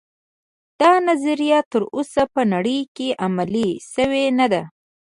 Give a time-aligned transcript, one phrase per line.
[0.79, 4.61] دا نظریه تر اوسه په نړۍ کې عملي شوې نه ده